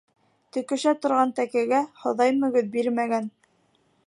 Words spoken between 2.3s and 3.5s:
мөгөҙ бирмәгән.